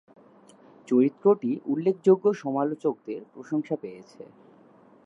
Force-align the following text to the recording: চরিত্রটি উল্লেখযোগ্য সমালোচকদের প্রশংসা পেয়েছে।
চরিত্রটি 0.87 1.51
উল্লেখযোগ্য 1.65 2.25
সমালোচকদের 2.41 3.21
প্রশংসা 3.33 3.75
পেয়েছে। 3.75 4.21